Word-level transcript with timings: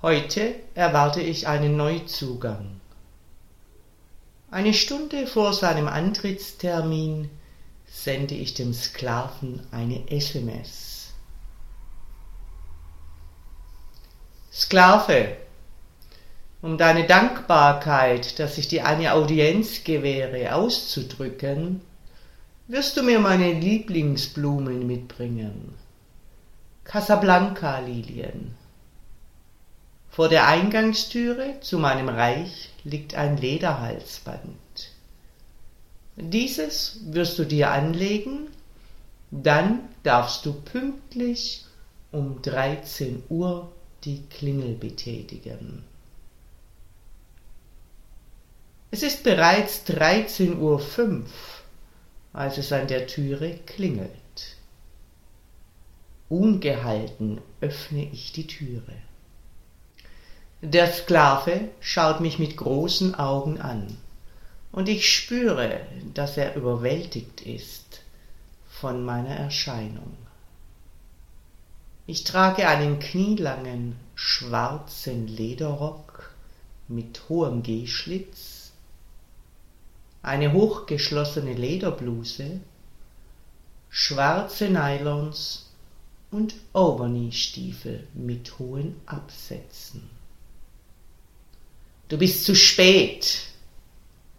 Heute 0.00 0.54
erwarte 0.76 1.20
ich 1.20 1.48
einen 1.48 1.76
Neuzugang. 1.76 2.80
Eine 4.48 4.72
Stunde 4.72 5.26
vor 5.26 5.52
seinem 5.52 5.88
Antrittstermin 5.88 7.28
sende 7.84 8.36
ich 8.36 8.54
dem 8.54 8.72
Sklaven 8.74 9.66
eine 9.72 10.08
SMS. 10.08 11.12
Sklave, 14.52 15.36
um 16.62 16.78
deine 16.78 17.08
Dankbarkeit, 17.08 18.38
dass 18.38 18.56
ich 18.56 18.68
dir 18.68 18.86
eine 18.86 19.14
Audienz 19.14 19.82
gewähre, 19.82 20.54
auszudrücken, 20.54 21.80
wirst 22.68 22.96
du 22.96 23.02
mir 23.02 23.18
meine 23.18 23.52
Lieblingsblumen 23.52 24.86
mitbringen. 24.86 25.74
Casablanca-Lilien. 26.84 28.54
Vor 30.10 30.28
der 30.28 30.48
Eingangstüre 30.48 31.60
zu 31.60 31.78
meinem 31.78 32.08
Reich 32.08 32.70
liegt 32.84 33.14
ein 33.14 33.36
Lederhalsband. 33.36 34.56
Dieses 36.16 37.00
wirst 37.06 37.38
du 37.38 37.44
dir 37.44 37.70
anlegen, 37.70 38.48
dann 39.30 39.80
darfst 40.02 40.44
du 40.46 40.52
pünktlich 40.52 41.64
um 42.10 42.42
13 42.42 43.22
Uhr 43.28 43.70
die 44.04 44.22
Klingel 44.30 44.74
betätigen. 44.74 45.84
Es 48.90 49.02
ist 49.02 49.22
bereits 49.22 49.84
13.05 49.86 50.58
Uhr, 50.58 51.26
als 52.32 52.58
es 52.58 52.72
an 52.72 52.86
der 52.88 53.06
Türe 53.06 53.58
klingelt. 53.66 54.10
Ungehalten 56.30 57.40
öffne 57.60 58.08
ich 58.10 58.32
die 58.32 58.46
Türe. 58.46 58.94
Der 60.60 60.92
Sklave 60.92 61.68
schaut 61.78 62.18
mich 62.20 62.40
mit 62.40 62.56
großen 62.56 63.14
Augen 63.14 63.60
an, 63.60 63.96
und 64.72 64.88
ich 64.88 65.08
spüre, 65.08 65.82
dass 66.14 66.36
er 66.36 66.56
überwältigt 66.56 67.42
ist 67.42 68.00
von 68.68 69.04
meiner 69.04 69.36
Erscheinung. 69.36 70.16
Ich 72.08 72.24
trage 72.24 72.66
einen 72.66 72.98
knielangen 72.98 73.94
schwarzen 74.16 75.28
Lederrock 75.28 76.32
mit 76.88 77.28
hohem 77.28 77.62
Gehschlitz, 77.62 78.72
eine 80.22 80.52
hochgeschlossene 80.52 81.52
Lederbluse, 81.52 82.58
schwarze 83.90 84.70
Nylons 84.70 85.70
und 86.32 86.56
Overknee-Stiefel 86.72 88.08
mit 88.12 88.58
hohen 88.58 89.00
Absätzen. 89.06 90.17
Du 92.08 92.16
bist 92.16 92.44
zu 92.44 92.54
spät, 92.54 93.42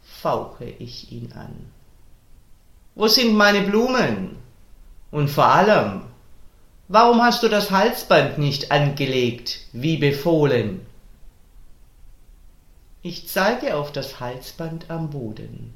fauche 0.01 0.65
ich 0.65 1.11
ihn 1.11 1.31
an. 1.33 1.71
Wo 2.95 3.07
sind 3.07 3.35
meine 3.35 3.61
Blumen? 3.61 4.37
Und 5.11 5.29
vor 5.29 5.45
allem, 5.45 6.01
warum 6.87 7.21
hast 7.21 7.43
du 7.43 7.47
das 7.47 7.69
Halsband 7.69 8.39
nicht 8.39 8.71
angelegt, 8.71 9.59
wie 9.71 9.97
befohlen? 9.97 10.85
Ich 13.03 13.27
zeige 13.27 13.75
auf 13.75 13.91
das 13.91 14.19
Halsband 14.19 14.89
am 14.89 15.11
Boden. 15.11 15.73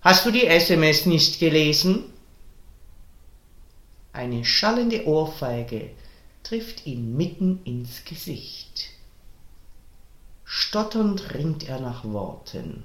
Hast 0.00 0.24
du 0.24 0.30
die 0.30 0.46
SMS 0.46 1.06
nicht 1.06 1.38
gelesen? 1.40 2.04
Eine 4.12 4.44
schallende 4.44 5.06
Ohrfeige 5.06 5.90
trifft 6.42 6.86
ihn 6.86 7.16
mitten 7.16 7.60
ins 7.64 8.04
Gesicht. 8.04 8.93
Stotternd 10.44 11.34
ringt 11.34 11.68
er 11.68 11.80
nach 11.80 12.04
Worten. 12.04 12.84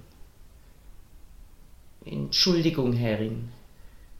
Entschuldigung, 2.05 2.93
Herrin, 2.93 3.51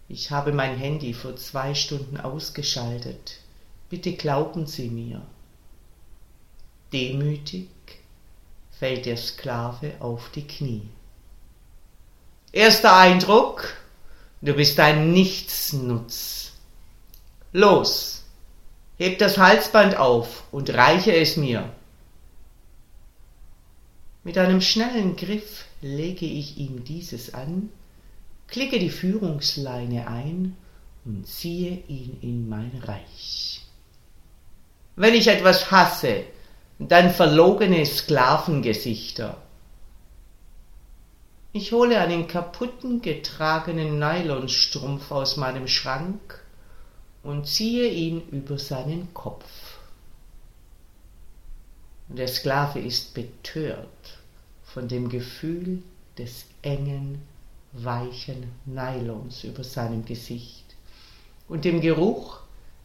ich 0.08 0.32
habe 0.32 0.52
mein 0.52 0.76
Handy 0.78 1.14
vor 1.14 1.36
zwei 1.36 1.74
Stunden 1.74 2.18
ausgeschaltet. 2.18 3.38
Bitte 3.90 4.14
glauben 4.14 4.66
Sie 4.66 4.90
mir. 4.90 5.22
Demütig 6.92 7.70
fällt 8.78 9.06
der 9.06 9.18
Sklave 9.18 9.94
auf 10.00 10.30
die 10.32 10.48
Knie. 10.48 10.90
Erster 12.52 12.96
Eindruck, 12.98 13.74
du 14.42 14.54
bist 14.54 14.80
ein 14.80 15.12
Nichtsnutz. 15.12 16.54
Los, 17.52 18.24
heb 18.98 19.20
das 19.20 19.38
Halsband 19.38 19.98
auf 19.98 20.44
und 20.52 20.72
reiche 20.72 21.16
es 21.16 21.38
mir. 21.38 21.72
Mit 24.30 24.38
einem 24.38 24.62
schnellen 24.62 25.16
Griff 25.16 25.66
lege 25.82 26.28
ich 26.28 26.60
ihm 26.60 26.84
dieses 26.84 27.34
an, 27.34 27.72
klicke 28.48 28.78
die 28.78 28.92
Führungsleine 28.92 30.08
ein 30.08 30.56
und 31.04 31.26
ziehe 31.26 31.82
ihn 31.88 32.20
in 32.22 32.48
mein 32.48 32.80
Reich. 32.84 33.66
Wenn 34.96 35.16
ich 35.16 35.30
etwas 35.30 35.72
hasse, 35.72 36.26
dann 36.78 37.10
verlogene 37.10 37.84
Sklavengesichter. 37.84 39.42
Ich 41.52 41.72
hole 41.72 42.00
einen 42.00 42.28
kaputten 42.28 43.02
getragenen 43.02 43.98
Nylonstrumpf 43.98 45.10
aus 45.10 45.38
meinem 45.38 45.68
Schrank 45.68 46.40
und 47.24 47.48
ziehe 47.48 47.90
ihn 47.90 48.22
über 48.30 48.60
seinen 48.60 49.12
Kopf. 49.16 49.50
Der 52.10 52.28
Sklave 52.28 52.80
ist 52.80 53.16
betört 53.16 54.19
von 54.74 54.88
dem 54.88 55.10
Gefühl 55.10 55.82
des 56.18 56.46
engen, 56.62 57.22
weichen 57.72 58.52
Nylons 58.66 59.44
über 59.44 59.64
seinem 59.64 60.06
Gesicht 60.06 60.66
und 61.48 61.66
dem 61.66 61.82
Geruch 61.82 62.40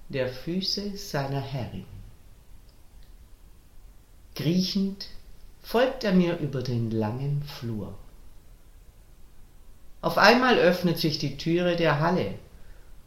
der 0.08 0.28
Füße 0.28 0.96
seiner 0.96 1.40
Herrin. 1.40 1.86
Kriechend 4.34 5.08
folgt 5.62 6.04
er 6.04 6.12
mir 6.12 6.38
über 6.38 6.62
den 6.62 6.90
langen 6.90 7.42
Flur. 7.44 7.94
Auf 10.00 10.18
einmal 10.18 10.58
öffnet 10.58 10.98
sich 10.98 11.18
die 11.18 11.36
Türe 11.36 11.76
der 11.76 12.00
Halle 12.00 12.34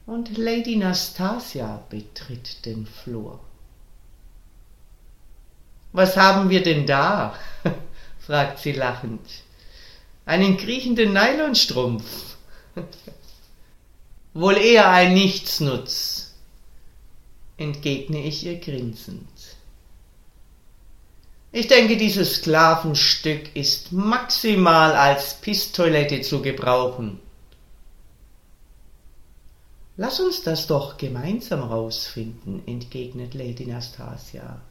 und 0.05 0.37
Lady 0.37 0.77
Nastasia 0.77 1.83
betritt 1.89 2.65
den 2.65 2.85
Flur. 2.85 3.39
Was 5.91 6.17
haben 6.17 6.49
wir 6.49 6.63
denn 6.63 6.85
da? 6.85 7.35
Fragt 8.27 8.59
sie 8.59 8.73
lachend. 8.73 9.21
Einen 10.25 10.57
kriechenden 10.57 11.13
Nylonstrumpf. 11.13 12.35
Wohl 14.33 14.57
eher 14.57 14.89
ein 14.89 15.13
Nichtsnutz, 15.13 16.33
entgegne 17.55 18.21
ich 18.21 18.45
ihr 18.45 18.59
grinsend. 18.59 19.29
Ich 21.53 21.69
denke, 21.69 21.95
dieses 21.95 22.35
Sklavenstück 22.35 23.55
ist 23.55 23.93
maximal 23.93 24.91
als 24.91 25.35
Pistolette 25.35 26.21
zu 26.21 26.41
gebrauchen. 26.41 27.19
Lass 29.95 30.19
uns 30.19 30.43
das 30.43 30.67
doch 30.67 30.97
gemeinsam 30.97 31.63
rausfinden, 31.63 32.61
entgegnet 32.67 33.33
Lady 33.33 33.65
Nastasia. 33.65 34.61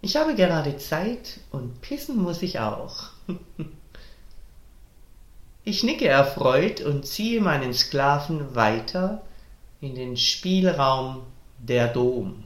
Ich 0.00 0.16
habe 0.16 0.34
gerade 0.34 0.76
Zeit 0.78 1.40
und 1.50 1.80
pissen 1.80 2.22
muss 2.22 2.42
ich 2.42 2.60
auch. 2.60 3.10
Ich 5.64 5.82
nicke 5.82 6.08
erfreut 6.08 6.80
und 6.80 7.06
ziehe 7.06 7.42
meinen 7.42 7.74
Sklaven 7.74 8.54
weiter 8.54 9.20
in 9.82 9.94
den 9.94 10.16
Spielraum 10.16 11.24
der 11.58 11.88
Dom. 11.88 12.42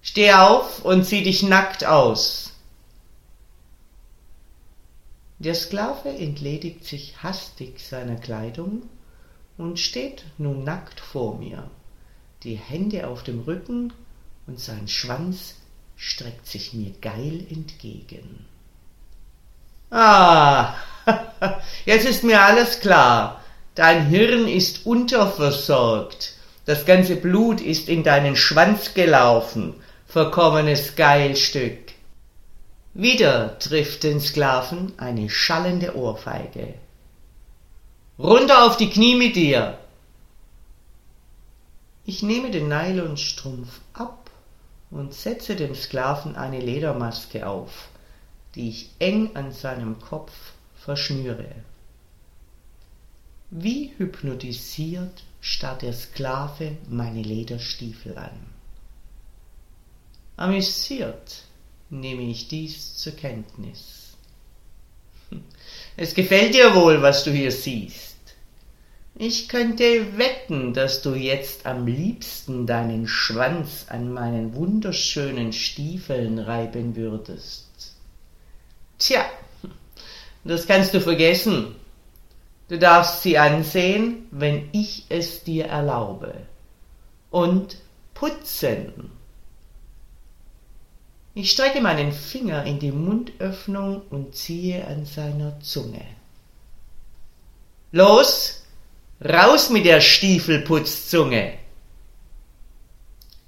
Steh 0.00 0.32
auf 0.32 0.82
und 0.82 1.04
zieh 1.04 1.22
dich 1.22 1.42
nackt 1.42 1.84
aus. 1.84 2.54
Der 5.40 5.54
Sklave 5.54 6.08
entledigt 6.08 6.84
sich 6.84 7.22
hastig 7.22 7.80
seiner 7.80 8.16
Kleidung 8.16 8.82
und 9.58 9.78
steht 9.78 10.24
nun 10.38 10.64
nackt 10.64 11.00
vor 11.00 11.36
mir, 11.36 11.70
die 12.44 12.54
Hände 12.54 13.08
auf 13.08 13.22
dem 13.24 13.40
Rücken 13.40 13.92
und 14.46 14.60
sein 14.60 14.88
Schwanz 14.88 15.54
streckt 15.96 16.46
sich 16.46 16.72
mir 16.72 16.92
geil 17.00 17.46
entgegen. 17.50 18.46
Ah, 19.90 20.74
jetzt 21.84 22.06
ist 22.06 22.24
mir 22.24 22.40
alles 22.40 22.80
klar. 22.80 23.42
Dein 23.74 24.06
Hirn 24.06 24.48
ist 24.48 24.86
unterversorgt. 24.86 26.34
Das 26.64 26.84
ganze 26.84 27.16
Blut 27.16 27.60
ist 27.60 27.88
in 27.88 28.02
deinen 28.02 28.36
Schwanz 28.36 28.94
gelaufen. 28.94 29.74
Verkommenes 30.06 30.96
Geilstück. 30.96 31.92
Wieder 32.94 33.58
trifft 33.58 34.02
den 34.02 34.20
Sklaven 34.20 34.92
eine 34.98 35.30
schallende 35.30 35.96
Ohrfeige. 35.96 36.74
Runter 38.18 38.66
auf 38.66 38.76
die 38.76 38.90
Knie 38.90 39.16
mit 39.16 39.36
dir! 39.36 39.78
Ich 42.04 42.22
nehme 42.22 42.50
den 42.50 42.68
Nylonstrumpf 42.68 43.80
ab 43.94 44.21
und 44.92 45.14
setze 45.14 45.56
dem 45.56 45.74
Sklaven 45.74 46.36
eine 46.36 46.60
Ledermaske 46.60 47.46
auf, 47.46 47.88
die 48.54 48.68
ich 48.68 48.90
eng 48.98 49.34
an 49.34 49.50
seinem 49.50 49.98
Kopf 49.98 50.32
verschnüre. 50.76 51.54
Wie 53.50 53.92
hypnotisiert 53.96 55.24
starrt 55.40 55.82
der 55.82 55.94
Sklave 55.94 56.76
meine 56.88 57.22
Lederstiefel 57.22 58.16
an. 58.16 58.38
Amüsiert 60.36 61.42
nehme 61.90 62.22
ich 62.22 62.48
dies 62.48 62.96
zur 62.96 63.12
Kenntnis. 63.12 64.16
Es 65.96 66.14
gefällt 66.14 66.54
dir 66.54 66.74
wohl, 66.74 67.02
was 67.02 67.24
du 67.24 67.30
hier 67.30 67.52
siehst. 67.52 68.11
Ich 69.14 69.48
könnte 69.48 70.16
wetten, 70.16 70.72
dass 70.72 71.02
du 71.02 71.14
jetzt 71.14 71.66
am 71.66 71.86
liebsten 71.86 72.66
deinen 72.66 73.06
Schwanz 73.06 73.86
an 73.88 74.12
meinen 74.12 74.54
wunderschönen 74.54 75.52
Stiefeln 75.52 76.38
reiben 76.38 76.96
würdest. 76.96 77.94
Tja, 78.98 79.24
das 80.44 80.66
kannst 80.66 80.94
du 80.94 81.00
vergessen. 81.00 81.76
Du 82.68 82.78
darfst 82.78 83.22
sie 83.22 83.36
ansehen, 83.36 84.26
wenn 84.30 84.70
ich 84.72 85.04
es 85.10 85.44
dir 85.44 85.66
erlaube. 85.66 86.34
Und 87.30 87.76
putzen. 88.14 89.10
Ich 91.34 91.50
strecke 91.50 91.80
meinen 91.80 92.12
Finger 92.12 92.64
in 92.64 92.78
die 92.78 92.92
Mundöffnung 92.92 94.02
und 94.10 94.34
ziehe 94.34 94.86
an 94.86 95.04
seiner 95.04 95.60
Zunge. 95.60 96.04
Los, 97.90 98.61
raus 99.24 99.70
mit 99.70 99.84
der 99.84 100.00
Stiefelputzzunge! 100.00 101.58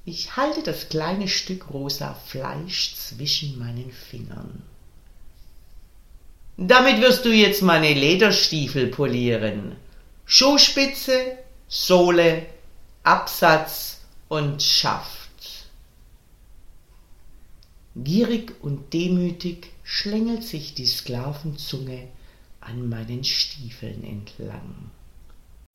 Ich 0.04 0.36
halte 0.36 0.62
das 0.62 0.88
kleine 0.88 1.28
Stück 1.28 1.70
rosa 1.72 2.14
Fleisch 2.14 2.94
zwischen 2.94 3.58
meinen 3.58 3.90
Fingern. 3.90 4.62
Damit 6.56 7.00
wirst 7.00 7.24
du 7.24 7.32
jetzt 7.32 7.62
meine 7.62 7.92
Lederstiefel 7.92 8.88
polieren. 8.88 9.76
Schuhspitze, 10.26 11.38
Sohle, 11.66 12.46
Absatz 13.02 14.02
und 14.28 14.62
Schaft. 14.62 15.30
Gierig 17.96 18.52
und 18.62 18.92
demütig 18.92 19.72
schlängelt 19.82 20.44
sich 20.44 20.74
die 20.74 20.86
Sklavenzunge 20.86 22.08
an 22.60 22.88
meinen 22.88 23.24
Stiefeln 23.24 24.04
entlang. 24.04 24.90